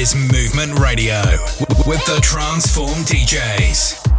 [0.00, 1.20] Is Movement Radio
[1.86, 4.09] with the Transform DJs.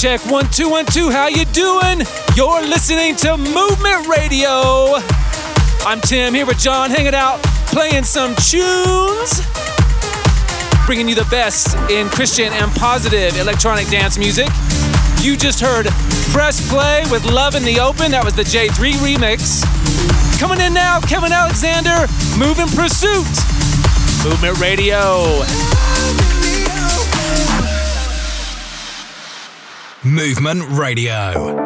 [0.00, 1.08] Check, one, two, one, two.
[1.08, 2.02] How you doing?
[2.36, 5.00] You're listening to Movement Radio.
[5.86, 9.40] I'm Tim here with John, hanging out, playing some tunes,
[10.84, 14.48] bringing you the best in Christian and positive electronic dance music.
[15.22, 15.86] You just heard
[16.30, 18.10] Press Play with Love in the Open.
[18.10, 19.64] That was the J3 remix.
[20.38, 22.06] Coming in now, Kevin Aleksander,
[22.36, 23.24] Moving Pursuit.
[24.22, 25.65] Movement Radio.
[30.06, 31.65] Movement Radio.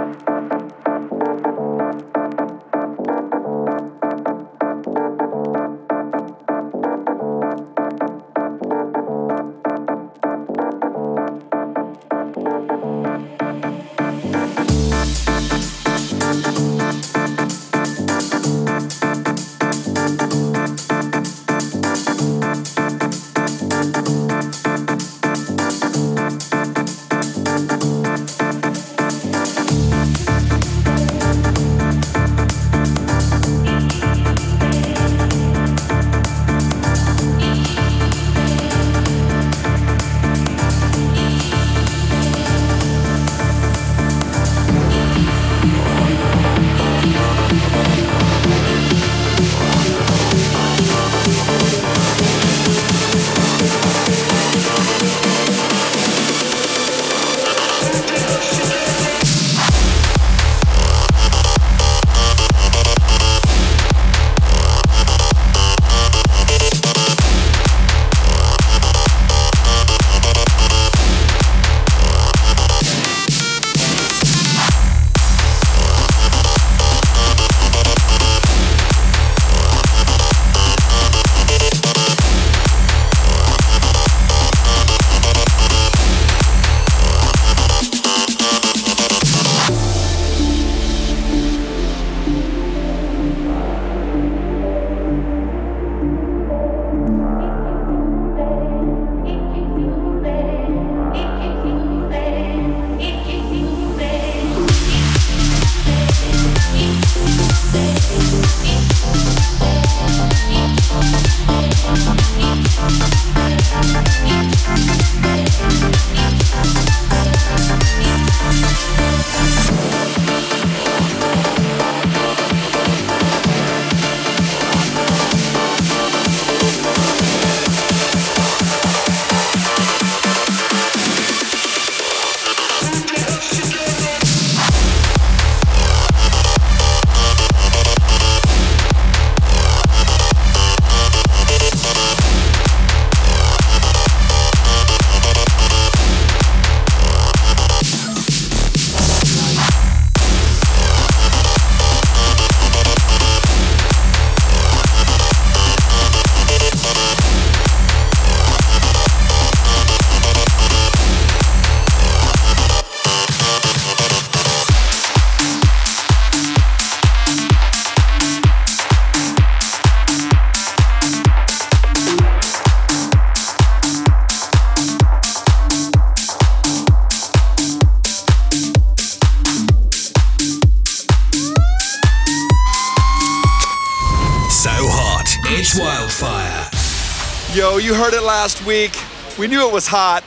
[188.67, 188.93] Week.
[189.39, 190.23] We knew it was hot.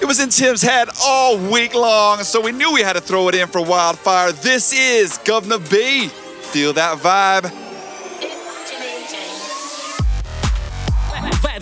[0.00, 3.28] It was in Tim's head all week long, so we knew we had to throw
[3.28, 4.32] it in for Wildfire.
[4.32, 6.08] This is Guvna B.
[6.08, 7.62] Feel that vibe?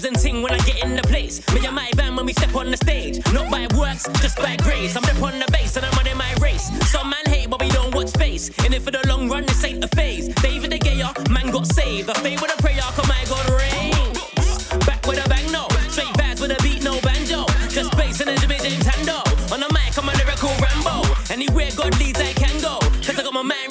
[0.02, 1.46] And ting when I get in the place.
[1.52, 3.18] Me and my band when we step on the stage.
[3.34, 4.96] Not by works, just by grace.
[4.96, 6.70] I'm up on the base and I'm running my race.
[6.90, 8.48] Some man hate, but we don't watch face.
[8.64, 10.28] In it for the long run, this ain't a phase.
[10.36, 12.08] David the Gayer, man got saved.
[12.08, 13.46] I stay with a prayer, come my God
[21.30, 22.78] Anywhere God leads, I can go.
[23.06, 23.69] Cause I got my man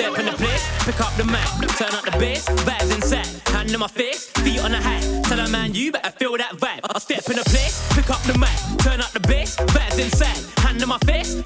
[0.00, 1.44] Step in the place, pick up the mic,
[1.76, 3.26] turn up the bass, vibes inside.
[3.52, 5.04] Hand in my face, feet on the hat.
[5.26, 6.80] Tell a man you better feel that vibe.
[6.88, 10.38] I step in the place, pick up the mic, turn up the bass, vibes inside.
[10.64, 11.42] Hand in my face,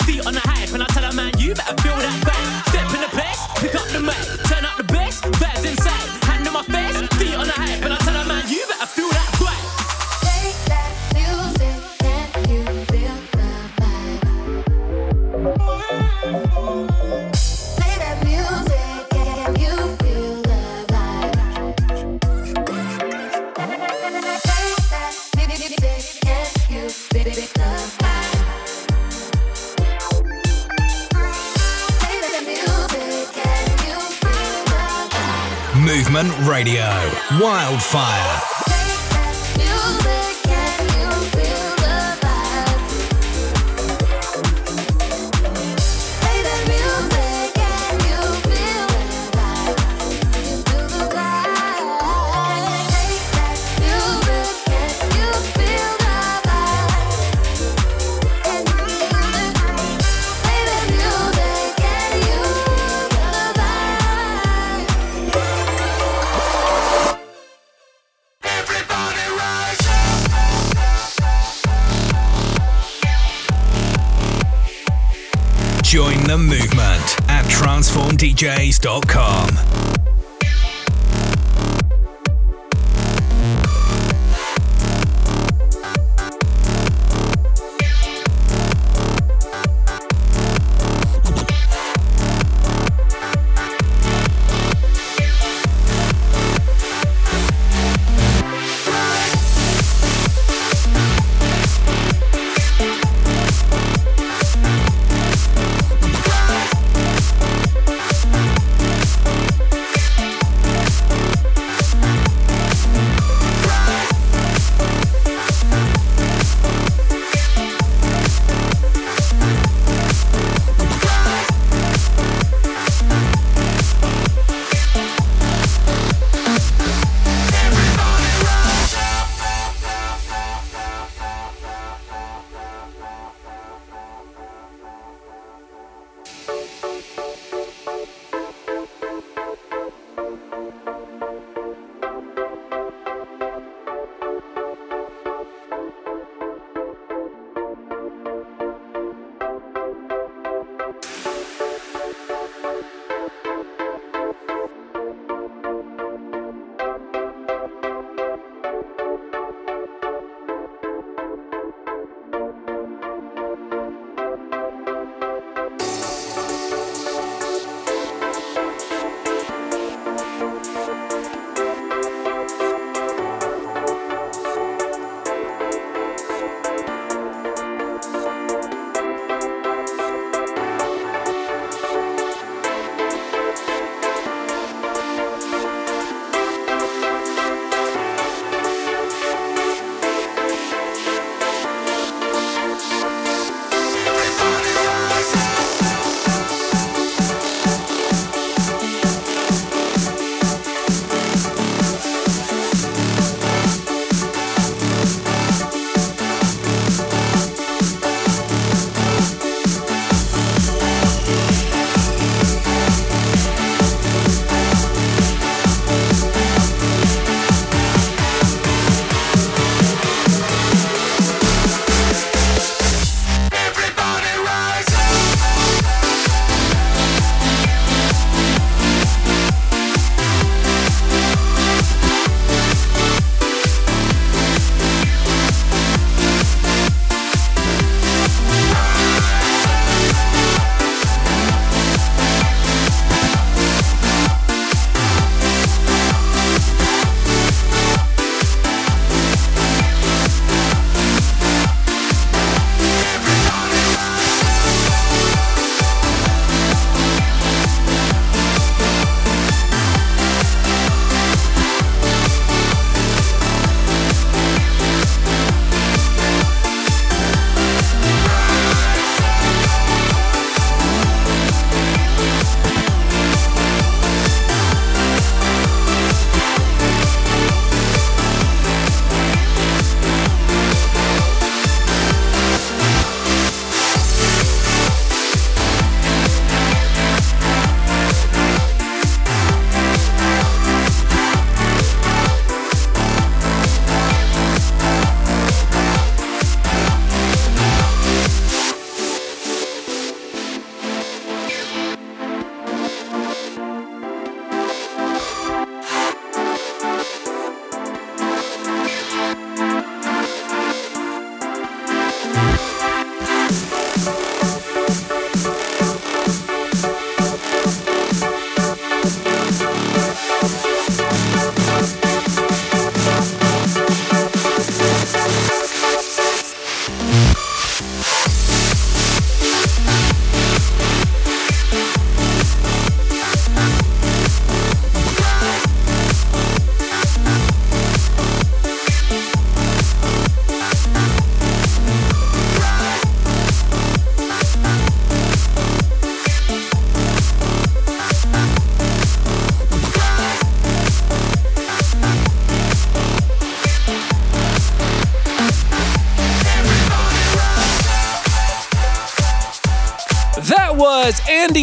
[36.14, 36.86] Radio.
[37.40, 38.53] Wildfire.
[78.24, 79.73] DJs.com.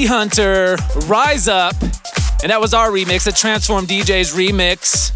[0.05, 1.75] Hunter, Rise Up.
[2.43, 5.11] And that was our remix, the Transform DJs remix.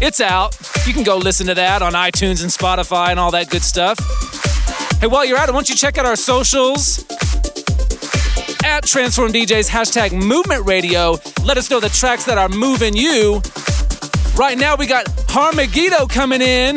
[0.00, 0.56] It's out.
[0.86, 3.98] You can go listen to that on iTunes and Spotify and all that good stuff.
[5.00, 7.04] Hey, while you're at it, why don't you check out our socials?
[8.64, 11.16] At Transform DJs, hashtag Movement Radio.
[11.44, 13.42] Let us know the tracks that are moving you.
[14.36, 16.76] Right now, we got Har Megiddo coming in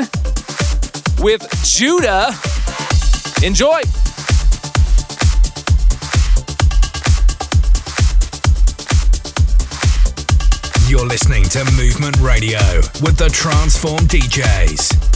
[1.19, 2.31] with Judah.
[3.43, 3.81] Enjoy.
[10.91, 12.60] You're listening to Movement Radio
[13.01, 15.11] with the Transform DJs.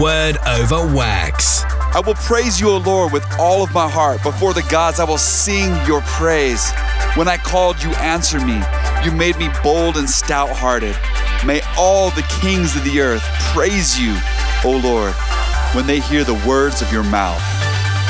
[0.00, 1.64] Word over wax.
[1.64, 4.22] I will praise you, O Lord, with all of my heart.
[4.22, 6.70] Before the gods, I will sing your praise.
[7.14, 8.60] When I called, you answered me.
[9.02, 10.94] You made me bold and stout hearted.
[11.46, 14.14] May all the kings of the earth praise you,
[14.64, 15.14] O Lord,
[15.74, 17.40] when they hear the words of your mouth.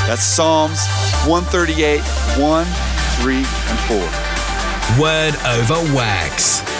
[0.09, 0.85] That's Psalms
[1.25, 2.01] 138,
[2.37, 2.66] 1,
[3.22, 5.01] 3, and 4.
[5.01, 6.76] Word over wax.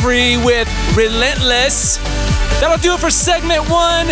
[0.00, 1.98] Free with Relentless.
[2.60, 4.06] That'll do it for segment one.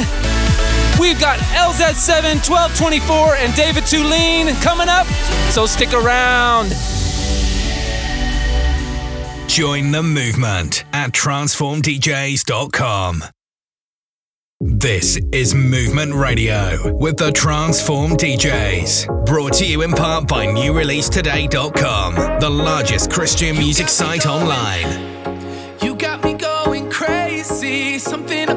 [1.00, 5.06] We've got LZ7, 1224, and David Thulin coming up,
[5.50, 6.68] so stick around.
[9.48, 13.24] Join the movement at transformdjs.com.
[14.60, 19.24] This is Movement Radio with the Transform DJs.
[19.24, 25.17] Brought to you in part by NewReleaseToday.com, the largest Christian music site online.
[25.82, 27.98] You got me going crazy.
[27.98, 28.47] Something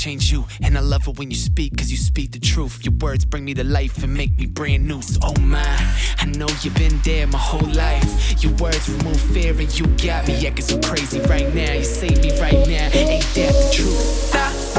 [0.00, 0.46] change you.
[0.62, 2.84] And I love it when you speak, cause you speak the truth.
[2.84, 5.02] Your words bring me to life and make me brand new.
[5.02, 8.42] So, oh my, I know you've been there my whole life.
[8.42, 11.74] Your words remove fear and you got me acting so crazy right now.
[11.74, 14.34] You save me right now, ain't that the truth?
[14.34, 14.69] I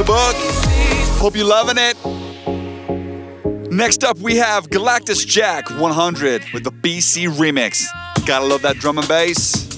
[0.00, 0.36] the book.
[1.20, 1.94] Hope you loving it.
[3.70, 7.84] Next up, we have Galactus Jack 100 with the Bcee remix.
[8.26, 9.68] Gotta love that drum and bass.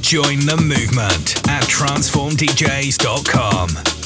[0.00, 3.99] Join the movement at transformdjs.com.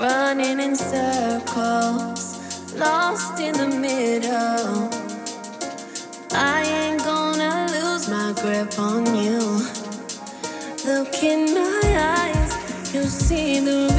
[0.00, 4.90] running in circles, lost in the middle.
[6.32, 9.40] I ain't gonna lose my grip on you.
[10.84, 11.82] Look in my
[12.18, 13.93] eyes, you see the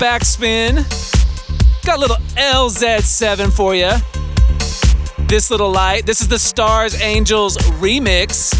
[0.00, 0.76] backspin.
[1.84, 3.90] Got a little LZ7 for you.
[5.28, 6.06] This little light.
[6.06, 8.54] This is the Starz Angels remix.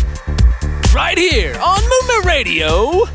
[0.95, 3.07] Right here on Movement Radio.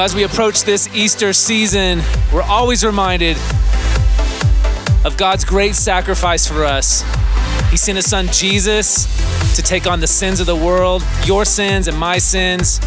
[0.00, 2.00] Know, as we approach this Easter season,
[2.32, 3.36] we're always reminded
[5.04, 7.04] of God's great sacrifice for us.
[7.70, 9.06] He sent his son Jesus
[9.56, 12.80] to take on the sins of the world, your sins and my sins.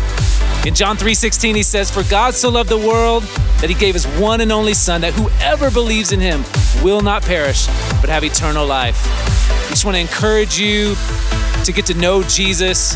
[0.65, 3.23] In John 3:16 he says, "For God so loved the world
[3.61, 6.43] that he gave his one and only son that whoever believes in him
[6.81, 7.67] will not perish
[8.01, 8.97] but have eternal life."
[9.65, 10.97] We just want to encourage you
[11.63, 12.95] to get to know Jesus.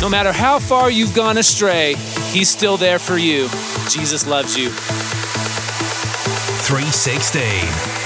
[0.00, 1.96] No matter how far you've gone astray,
[2.32, 3.48] he's still there for you.
[3.88, 4.70] Jesus loves you.
[6.68, 7.97] 316.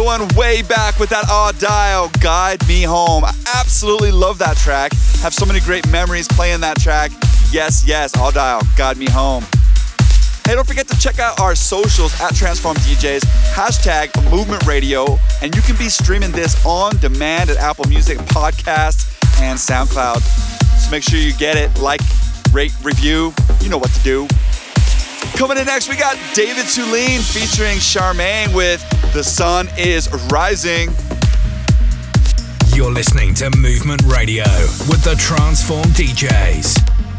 [0.00, 3.22] Going way back with that Audile, Guide Me Home.
[3.22, 4.92] I absolutely love that track.
[5.20, 7.10] Have so many great memories playing that track.
[7.52, 9.44] Yes, yes, Audile, Guide Me Home.
[10.46, 13.20] Hey, don't forget to check out our socials at Transform DJs,
[13.52, 19.14] hashtag Movement Radio, and you can be streaming this on demand at Apple Music, Podcasts,
[19.42, 20.22] and SoundCloud.
[20.80, 22.00] So make sure you get it, like,
[22.52, 23.34] rate, review.
[23.60, 24.26] You know what to do.
[25.36, 30.90] Coming in next, we got David Thulin featuring Charmaine with The Sun is Rising.
[32.74, 34.44] You're listening to Movement Radio
[34.88, 37.09] with the Transform DJs.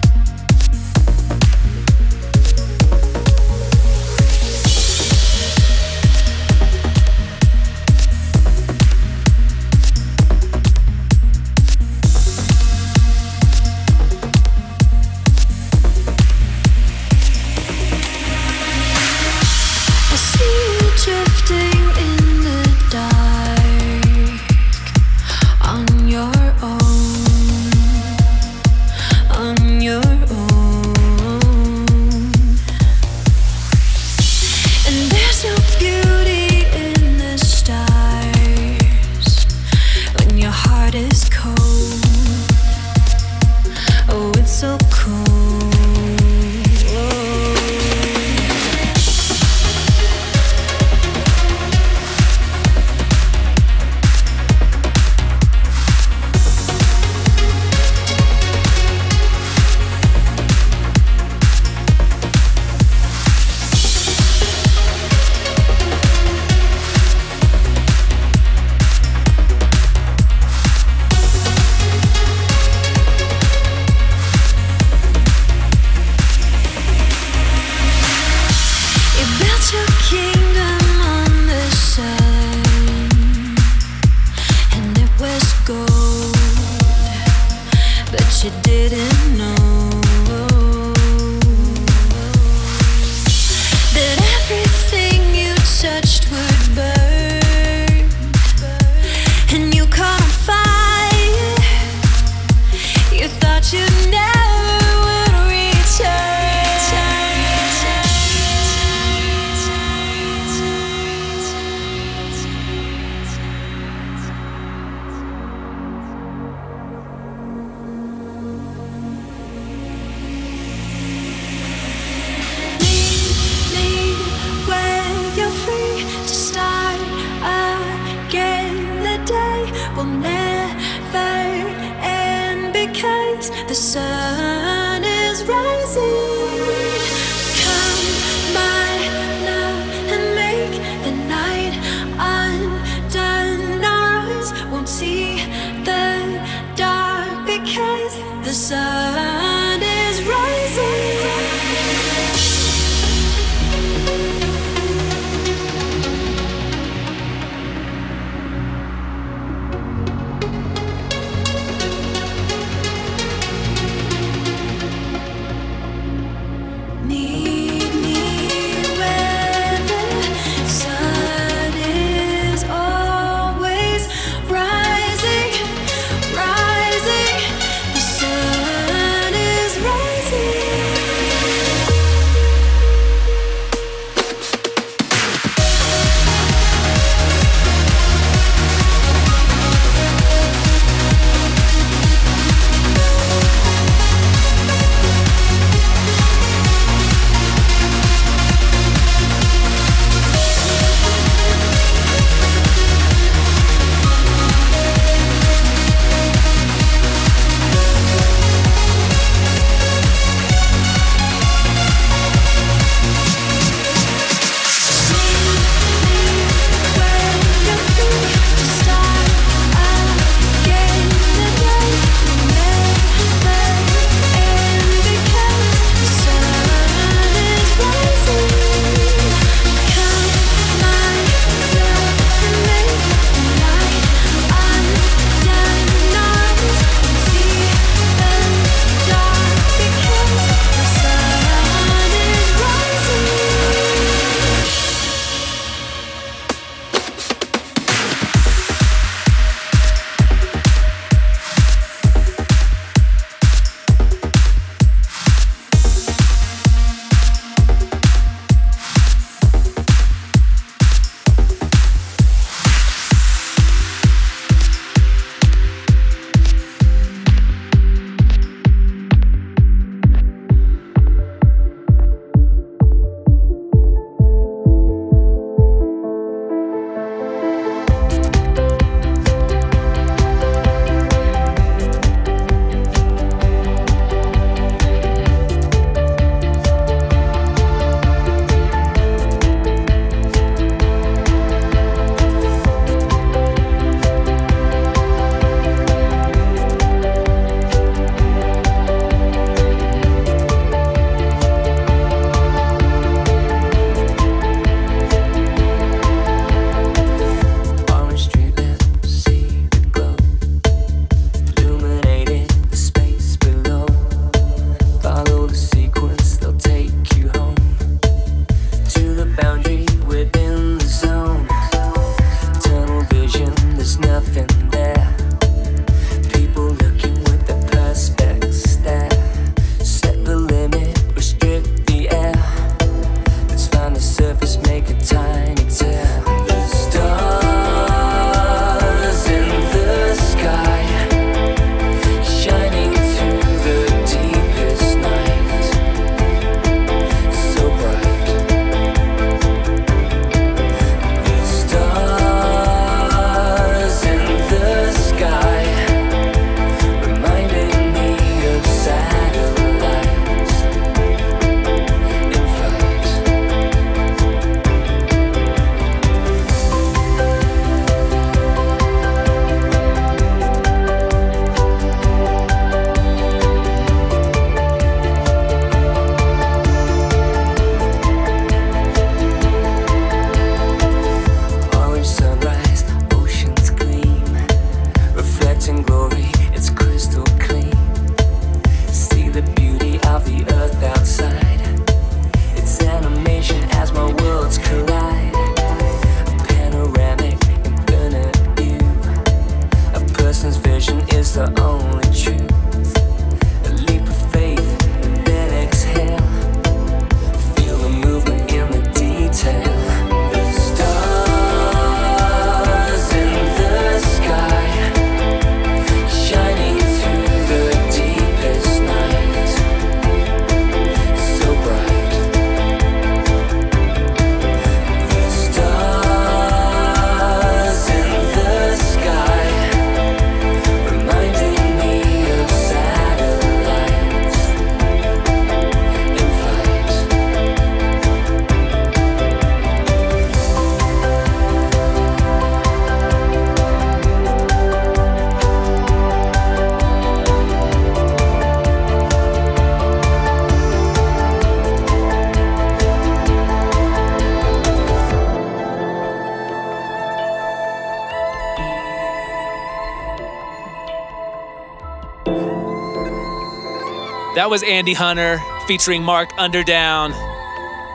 [464.42, 467.12] That was Andy Hunter featuring Mark Underdown.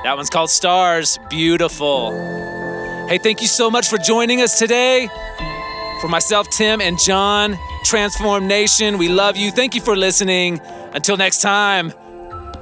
[0.05, 1.19] That one's called Stars.
[1.29, 2.13] Beautiful.
[3.09, 5.09] Hey, thank you so much for joining us today.
[6.01, 9.51] For myself, Tim, and John, Transform Nation, we love you.
[9.51, 10.61] Thank you for listening.
[10.93, 11.93] Until next time,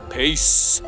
[0.08, 0.80] peace.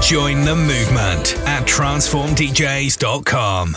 [0.00, 3.76] Join the movement at transformdjs.com.